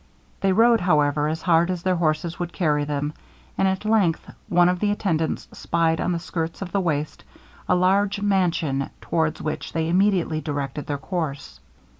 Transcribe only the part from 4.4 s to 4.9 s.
one of the